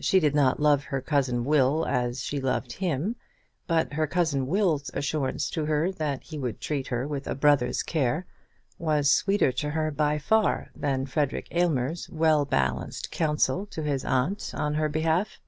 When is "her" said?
0.84-1.02, 3.92-4.06, 5.66-5.92, 6.86-7.06, 9.68-9.90, 14.72-14.88